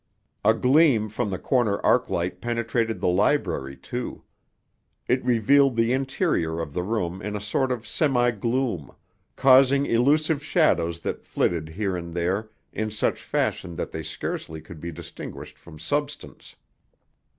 A 0.43 0.55
gleam 0.55 1.09
from 1.09 1.29
the 1.29 1.37
corner 1.37 1.77
arc 1.81 2.09
light 2.09 2.41
penetrated 2.41 2.99
the 2.99 3.07
library, 3.07 3.77
too. 3.77 4.23
It 5.07 5.23
revealed 5.23 5.75
the 5.75 5.93
interior 5.93 6.59
of 6.59 6.73
the 6.73 6.81
room 6.81 7.21
in 7.21 7.35
a 7.35 7.39
sort 7.39 7.71
of 7.71 7.85
semi 7.85 8.31
gloom, 8.31 8.95
causing 9.35 9.85
elusive 9.85 10.43
shadows 10.43 11.01
that 11.01 11.23
flitted 11.23 11.69
here 11.69 11.95
and 11.95 12.15
there 12.15 12.49
in 12.73 12.89
such 12.89 13.21
fashion 13.21 13.75
that 13.75 13.91
they 13.91 14.01
scarcely 14.01 14.59
could 14.59 14.79
be 14.79 14.91
distinguished 14.91 15.59
from 15.59 15.77
substance. 15.77 16.55